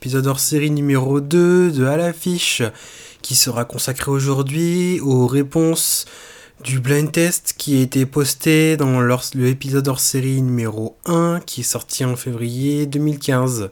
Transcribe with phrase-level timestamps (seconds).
[0.00, 2.62] épisode hors série numéro 2 de À l'affiche
[3.20, 6.06] qui sera consacré aujourd'hui aux réponses
[6.64, 9.02] du blind test qui a été posté dans
[9.34, 13.68] l'épisode hors série numéro 1 qui est sorti en février 2015.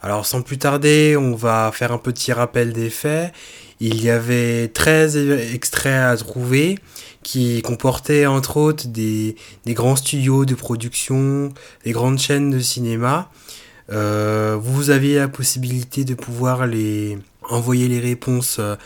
[0.00, 3.34] Alors sans plus tarder, on va faire un petit rappel des faits.
[3.80, 5.16] Il y avait 13
[5.52, 6.78] extraits à trouver
[7.22, 11.52] qui comportaient entre autres des, grands studios de production,
[11.84, 13.30] des grandes chaînes de cinéma.
[13.90, 17.18] Euh, vous aviez la possibilité de pouvoir les
[17.50, 18.76] envoyer les réponses euh,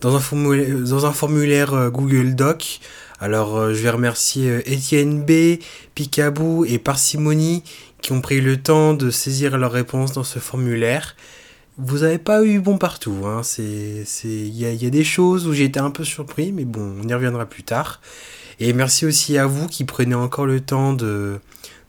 [0.00, 2.80] dans un formulaire, euh, Google Doc.
[3.20, 5.60] Alors je vais remercier Étienne B,
[5.96, 7.64] Picabou et Parcimonie
[8.00, 11.16] qui ont pris le temps de saisir leurs réponses dans ce formulaire.
[11.78, 13.24] Vous n'avez pas eu bon partout.
[13.24, 13.42] Hein.
[13.58, 17.14] Il y, a, des choses où j'ai été un peu surpris, mais bon, on y
[17.14, 18.00] reviendra plus tard.
[18.60, 21.40] Et merci aussi à vous qui prenez encore le temps de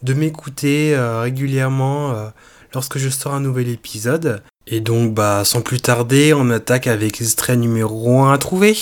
[0.04, 2.32] m'écouter régulièrement
[2.74, 4.42] lorsque je sors un nouvel épisode.
[4.68, 8.76] Et donc, bah, sans plus tarder, on attaque avec l'extrait numéro 1 à trouver.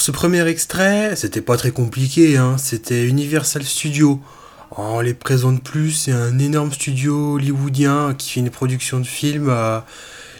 [0.00, 2.56] Pour ce premier extrait, c'était pas très compliqué, hein.
[2.56, 4.18] c'était Universal Studios.
[4.70, 9.50] On les présente plus, c'est un énorme studio hollywoodien qui fait une production de films.
[9.50, 9.78] Euh,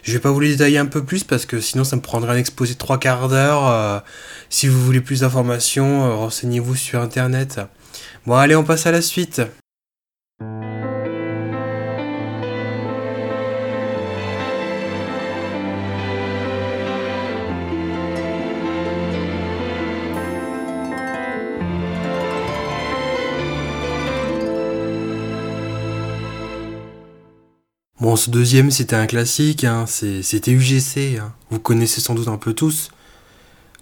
[0.03, 2.33] je vais pas vous les détailler un peu plus parce que sinon ça me prendrait
[2.33, 3.69] un exposé de trois quarts d'heure.
[3.69, 4.01] Euh,
[4.49, 7.61] si vous voulez plus d'informations, euh, renseignez-vous sur internet.
[8.25, 9.43] Bon allez, on passe à la suite.
[28.01, 29.85] Bon, ce deuxième, c'était un classique, hein.
[29.87, 31.19] c'était UGC.
[31.19, 31.35] Hein.
[31.51, 32.91] Vous connaissez sans doute un peu tous.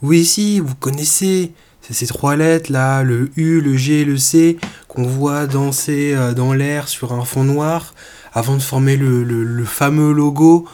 [0.02, 1.52] Oui, si, vous connaissez.
[1.82, 4.58] C'est ces trois lettres là, le U, le G le C,
[4.88, 7.94] qu'on voit danser euh, dans l'air sur un fond noir
[8.32, 10.66] avant de former le, fameux logo.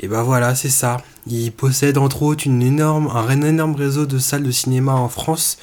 [0.00, 0.96] Et ben voilà, c'est ça.
[1.28, 5.56] Ils possèdent entre autres un énorme réseau de salles de cinéma en France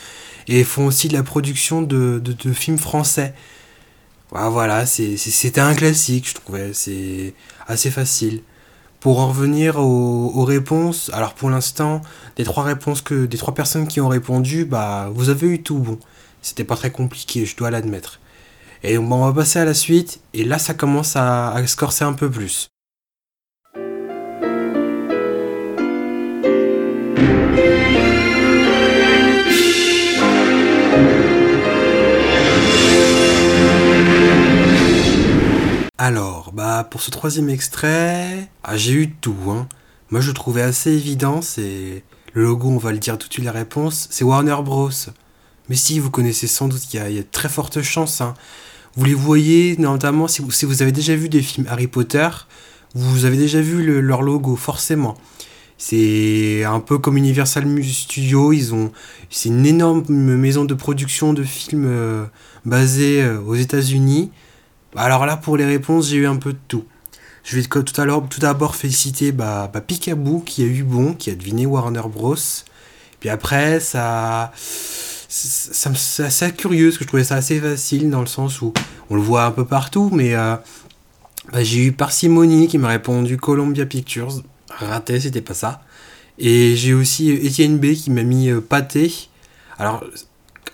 [0.47, 3.34] et font aussi de la production de films français.
[4.34, 6.74] Ah, voilà, c'était un classique, je trouvais.
[6.74, 7.34] C'est
[7.68, 8.44] assez facile.
[9.00, 12.02] Pour en revenir aux, réponses, alors pour l'instant,
[12.36, 15.80] des trois réponses que des trois personnes qui ont répondu, bah vous avez eu tout
[15.80, 16.00] bon.
[16.42, 18.20] C'était pas très compliqué, je dois l'admettre.
[18.84, 21.62] Et bon, on va passer à la suite, et là ça commence à, à
[22.06, 22.70] un peu plus.
[36.02, 39.36] Alors, bah pour ce troisième extrait, ah, j'ai eu tout.
[39.50, 39.68] Hein.
[40.12, 43.34] Moi je le trouvais assez évident, c'est le logo, on va le dire tout de
[43.34, 44.90] suite la réponse, c'est Warner Bros.
[45.68, 48.22] Mais si, vous connaissez sans doute, il y, a très fortes chances.
[48.22, 48.34] Hein.
[48.96, 52.30] Vous les voyez, notamment si vous, si vous avez déjà vu des films Harry Potter,
[52.96, 55.18] vous avez déjà vu leur logo, forcément.
[55.78, 58.94] C'est un peu comme Universal Studios, ils ont
[59.30, 62.26] c'est une énorme maison de production de films euh,
[62.64, 64.31] basée euh, aux États-Unis.
[64.94, 66.86] Bah, alors là, pour les réponses, j'ai eu un peu de tout.
[67.44, 70.14] Je vais tout à l'heure, tout d'abord féliciter bah, bah, qui a
[70.66, 72.36] eu bon, qui a deviné Warner Bros.
[73.20, 78.28] Puis après, ça, c'est assez curieux parce que je trouvais ça assez facile dans le
[78.28, 78.74] sens où
[79.10, 80.56] on le voit un peu partout, mais euh,
[81.52, 84.44] bah, j'ai eu Parcimonie qui m'a répondu Columbia Pictures.
[84.70, 85.82] Raté, c'était pas ça.
[86.38, 89.30] Et j'ai aussi Etienne B qui m'a mis euh, Pâté.
[89.78, 90.04] Alors,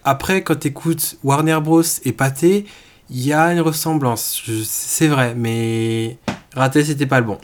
[0.03, 1.81] après, quand tu écoutes Warner Bros.
[2.03, 2.65] et Pâté,
[3.09, 6.17] il y a une ressemblance, c'est vrai, mais
[6.53, 7.37] raté, c'était pas le bon.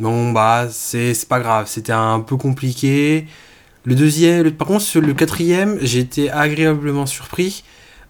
[0.00, 3.26] Bon, bah, c'est pas grave, c'était un peu compliqué.
[3.84, 7.64] Le deuxième, par contre, le quatrième, j'ai été agréablement surpris.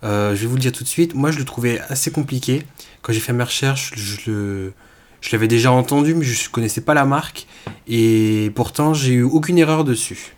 [0.04, 1.14] Euh, je vais vous le dire tout de suite.
[1.14, 2.62] Moi, je le trouvais assez compliqué.
[3.02, 4.72] Quand j'ai fait mes recherches, je le.
[5.20, 7.46] Je l'avais déjà entendu, mais je ne connaissais pas la marque.
[7.86, 10.34] Et pourtant, j'ai eu aucune erreur dessus.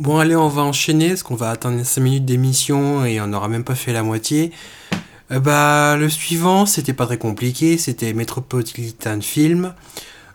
[0.00, 3.46] Bon allez, on va enchaîner, parce qu'on va attendre 5 minutes d'émission et on n'aura
[3.46, 4.50] même pas fait la moitié.
[5.30, 9.72] Euh, bah, le suivant, c'était pas très compliqué, c'était Metropolitan Film.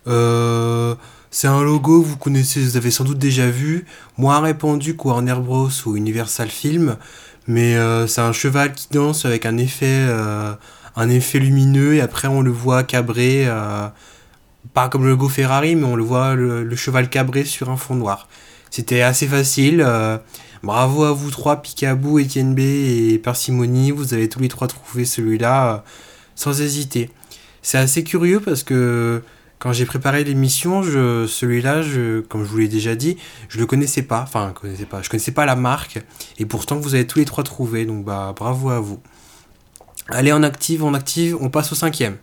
[0.07, 0.95] Euh,
[1.31, 3.85] C'est un logo, vous connaissez, vous avez sans doute déjà vu,
[4.17, 5.69] moins répandu que Warner Bros.
[5.85, 6.95] ou Universal Film,
[7.45, 10.07] mais euh, c'est un cheval qui danse avec un effet,
[11.33, 13.45] lumineux et après on le voit cabré,
[14.73, 17.95] pas comme le logo Ferrari, mais on le voit le, cheval cabré sur un fond
[17.95, 18.29] noir.
[18.69, 19.85] C'était assez facile.
[20.63, 25.05] bravo à vous trois, Picaboo, Etienne B et Parsimony, vous avez tous les trois trouvé
[25.05, 25.83] celui-là
[26.35, 27.09] sans hésiter.
[27.61, 29.21] C'est assez curieux parce que
[29.59, 31.81] quand j'ai préparé l'émission, celui-là,
[32.29, 33.17] comme je vous l'ai déjà dit,
[33.49, 34.21] je le connaissais pas.
[34.21, 35.01] Enfin, je connaissais pas.
[35.01, 35.99] Je connaissais pas la marque.
[36.37, 37.85] Et pourtant, vous avez tous les trois trouvé.
[37.85, 39.01] Donc, bah, bravo à vous.
[40.07, 41.37] Allez, on active, on active.
[41.41, 42.15] On passe au cinquième.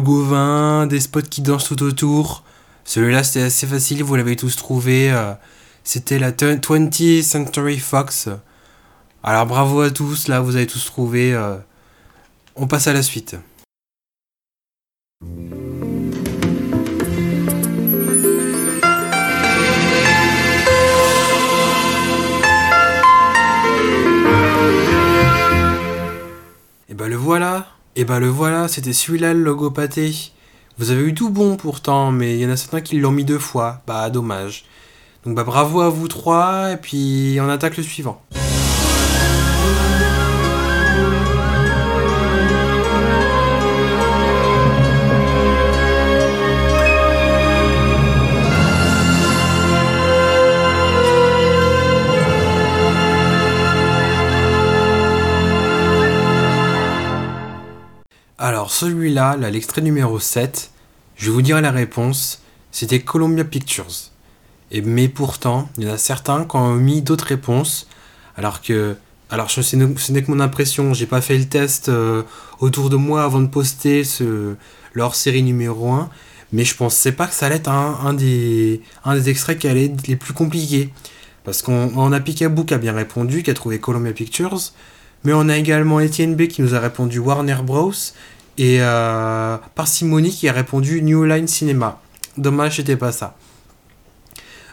[0.00, 2.44] 20, des spots qui dansent tout autour.
[2.84, 5.10] Celui-là, c'était assez facile, vous l'avez tous trouvé.
[5.10, 5.32] Euh,
[5.84, 8.28] c'était la 20th Century Fox.
[9.22, 11.34] Alors bravo à tous, là, vous avez tous trouvé.
[11.34, 11.56] Euh,
[12.54, 13.36] on passe à la suite.
[26.88, 30.14] Et bah le voilà et bah le voilà, c'était celui-là le logo pâté.
[30.78, 33.24] Vous avez eu tout bon pourtant, mais il y en a certains qui l'ont mis
[33.24, 33.80] deux fois.
[33.86, 34.66] Bah dommage.
[35.24, 38.22] Donc bah bravo à vous trois, et puis on attaque le suivant.
[58.38, 60.70] Alors celui-là, l'extrait numéro 7,
[61.16, 64.10] je vous dire la réponse, c'était Columbia Pictures.
[64.70, 67.86] Et, mais pourtant, il y en a certains qui ont mis d'autres réponses,
[68.36, 68.96] alors que...
[69.30, 72.22] Alors ce n'est que mon impression, j'ai pas fait le test euh,
[72.60, 74.02] autour de moi avant de poster
[74.92, 76.10] leur série numéro 1,
[76.52, 79.86] mais je pensais pas que ça allait être un, des, un des extraits qui allait
[79.86, 80.92] être les plus compliqués.
[81.42, 84.72] Parce qu'on a Picaboo qui a bien répondu, qui a trouvé Columbia Pictures,
[85.24, 87.92] mais on a également Etienne B qui nous a répondu Warner Bros.
[88.58, 89.58] Et euh,
[90.30, 92.00] qui a répondu New Line Cinema.
[92.38, 93.36] Dommage, c'était pas ça.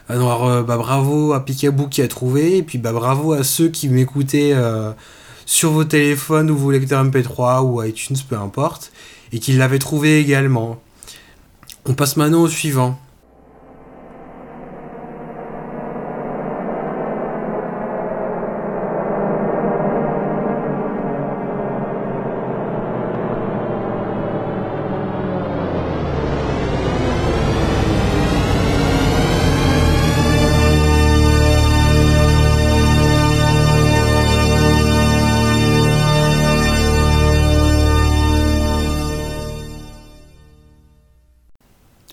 [0.08, 3.68] Alors, euh, bah, bravo à Picaboo qui a trouvé, et puis bah, bravo à ceux
[3.68, 4.92] qui m'écoutaient euh,
[5.46, 8.92] sur vos téléphones ou vos lecteurs MP3 ou iTunes, peu importe,
[9.32, 10.80] et qui l'avaient trouvé également.
[11.86, 12.98] On passe maintenant au suivant.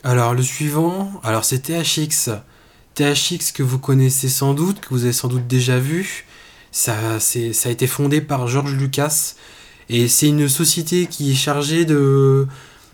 [0.03, 2.31] Alors le suivant, alors c'est THX.
[2.95, 6.25] THX que vous connaissez sans doute, que vous avez sans doute déjà vu.
[6.71, 9.35] Ça, ça a été fondé par George Lucas.
[9.89, 12.47] Et c'est une société qui est chargée de...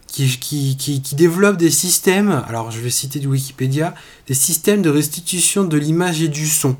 [0.07, 3.93] Qui, qui, développe des systèmes, alors je vais citer du Wikipédia,
[4.25, 6.75] des systèmes de restitution de l'image et du son.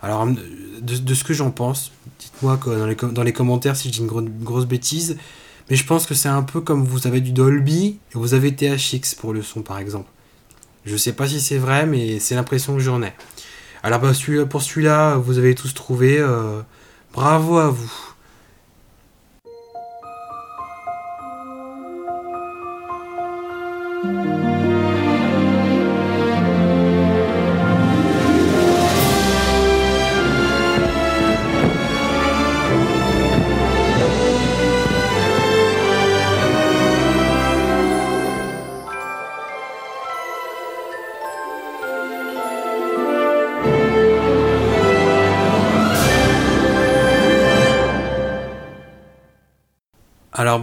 [0.00, 0.26] Alors,
[0.80, 4.30] de, ce que j'en pense, dites-moi dans les, dans les commentaires si je dis une
[4.42, 5.18] grosse bêtise.
[5.70, 8.54] Mais je pense que c'est un peu comme vous avez du Dolby et vous avez
[8.54, 10.08] THX pour le son par exemple.
[10.84, 13.12] Je sais pas si c'est vrai, mais c'est l'impression que j'en ai.
[13.82, 14.12] Alors bah,
[14.48, 16.18] pour celui-là, vous avez tous trouvé.
[16.18, 16.60] Euh,
[17.12, 18.11] bravo à vous.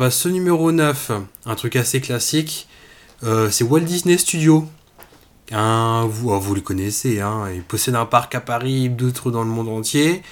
[0.10, 1.12] Ce numéro 9,
[1.46, 2.68] un truc assez classique,
[3.24, 4.68] euh, c'est Walt Disney Studio.
[5.52, 9.50] vous, oh, vous le connaissez, hein, il possède un parc à Paris, d'autres dans le
[9.50, 10.24] monde entier.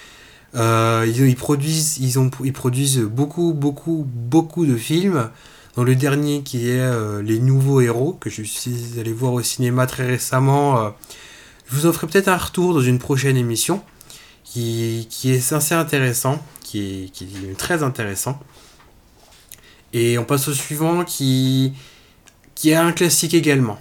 [0.55, 5.29] Euh, ils, produisent, ils, ils beaucoup, beaucoup, beaucoup de films.
[5.75, 9.43] Dans le dernier qui est euh, Les Nouveaux Héros, que je suis allé voir au
[9.43, 10.91] cinéma très récemment,
[11.69, 13.83] je vous en ferai peut-être un retour dans une prochaine émission,
[14.43, 18.39] qui, est assez intéressant, qui est très intéressant.
[19.93, 21.73] Et on passe au suivant qui,
[22.55, 23.79] qui est un classique également.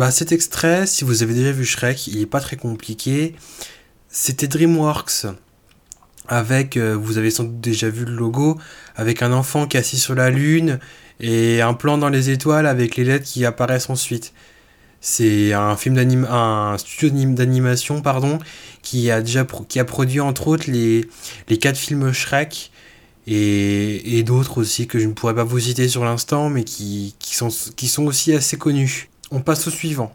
[0.00, 3.34] Bah cet extrait, si vous avez déjà vu Shrek, il est pas très compliqué.
[4.08, 5.26] C'était DreamWorks
[6.30, 8.58] avec, euh, vous avez sans doute déjà vu le logo,
[8.96, 10.78] avec un enfant qui est assis sur la lune
[11.18, 14.32] et un plan dans les étoiles avec les lettres qui apparaissent ensuite.
[15.00, 18.38] C'est un film un studio d'animation pardon,
[18.82, 21.06] qui a déjà qui a produit entre autres les,
[21.48, 22.70] les quatre films Shrek
[23.26, 27.16] et, et d'autres aussi que je ne pourrais pas vous citer sur l'instant, mais qui,
[27.18, 29.10] qui, sont, qui sont aussi assez connus.
[29.30, 30.14] On passe au suivant.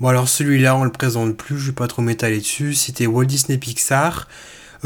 [0.00, 3.26] Bon alors celui-là on le présente plus, je vais pas trop m'étaler dessus, c'était Walt
[3.26, 4.28] Disney Pixar.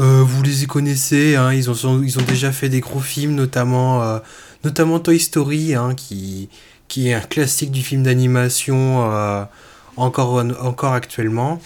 [0.01, 4.19] Euh, vous les connaissez, hein, ils, ont, déjà fait des gros films, notamment, euh,
[4.65, 6.49] notamment Toy Story, hein, qui,
[6.97, 9.45] est un classique du film d'animation euh,
[9.95, 11.61] encore, actuellement.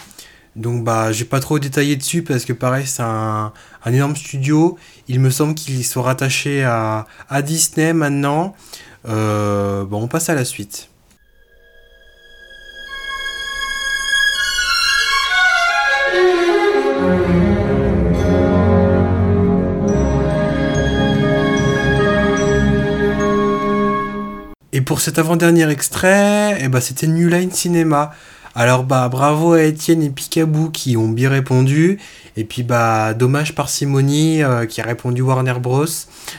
[0.56, 3.52] Donc bah j'ai pas trop détaillé dessus parce que pareil c'est un,
[3.88, 4.78] énorme studio.
[5.08, 8.56] Il me semble qu'ils sont rattachés à, à Disney maintenant.
[9.06, 10.90] Bon on passe à la suite.
[24.90, 27.52] Pour cet avant-dernier extrait, eh ben, c'était New Line.
[28.56, 32.00] Alors bah bravo à Étienne et Picaboo qui ont bien répondu.
[32.38, 35.86] Et puis bah dommage parcimonie euh, qui a répondu Warner Bros.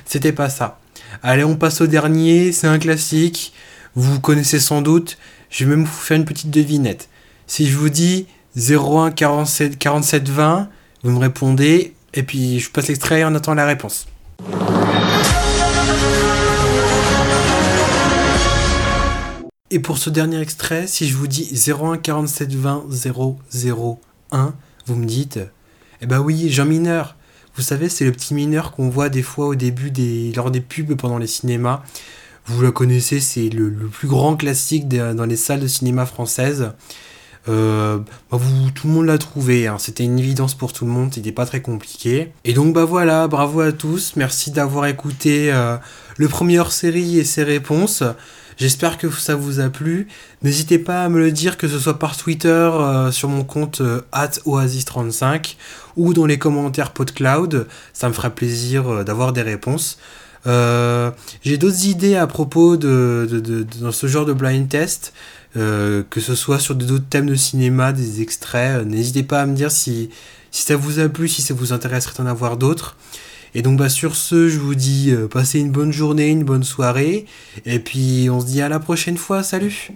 [0.04, 0.80] C'était pas ça.
[1.22, 3.52] Allez on passe au dernier, c'est un classique.
[3.94, 5.16] Vous connaissez sans doute.
[5.48, 7.08] Je vais même vous faire une petite devinette.
[7.46, 8.26] Si je vous dis
[8.56, 10.68] 01 47 47 20,
[11.04, 14.08] vous me répondez et puis je passe l'extrait et on attend la réponse.
[19.72, 22.86] Et pour ce dernier extrait, si je vous dis 01 47 20
[24.32, 24.54] 001,
[24.86, 25.38] vous me dites
[26.00, 27.14] Eh ben oui, Jean Mineur.
[27.54, 29.92] Vous savez, c'est le petit mineur qu'on voit des fois au début
[30.34, 31.82] lors des pubs pendant les cinémas.
[32.46, 36.72] Vous le connaissez, c'est le, plus grand classique dans les salles de cinéma françaises.
[37.48, 37.98] Euh,
[38.30, 38.38] bah
[38.74, 39.76] tout le monde l'a trouvé, hein.
[39.78, 42.32] c'était une évidence pour tout le monde, c'était pas très compliqué.
[42.44, 45.78] Et donc bah voilà, bravo à tous, merci d'avoir écouté euh,
[46.18, 48.02] le premier hors série et ses réponses.
[48.60, 50.06] J'espère que ça vous a plu.
[50.42, 53.80] N'hésitez pas à me le dire, que ce soit par Twitter, euh, sur mon compte
[53.80, 55.56] euh, oasis35
[55.96, 57.66] ou dans les commentaires PodCloud.
[57.94, 59.98] Ça me fera plaisir euh, d'avoir des réponses.
[60.44, 65.14] J'ai d'autres idées à propos de, dans ce genre de blind test,
[65.54, 68.84] que ce soit sur d'autres thèmes de cinéma, des extraits.
[68.86, 70.10] N'hésitez pas à me dire si,
[70.50, 72.96] si ça vous a plu, si ça vous intéresserait d'en avoir d'autres.
[73.54, 76.62] Et donc bah sur ce, je vous dis euh, passez une bonne journée, une bonne
[76.62, 77.26] soirée,
[77.66, 79.90] et puis on se dit à la prochaine fois, salut